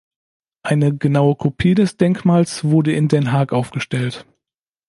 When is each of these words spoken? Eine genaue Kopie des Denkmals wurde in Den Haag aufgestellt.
Eine 0.63 0.97
genaue 0.97 1.35
Kopie 1.35 1.75
des 1.75 1.95
Denkmals 1.95 2.63
wurde 2.63 2.91
in 2.91 3.07
Den 3.07 3.31
Haag 3.31 3.53
aufgestellt. 3.53 4.25